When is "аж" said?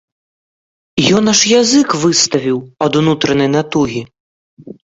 1.33-1.41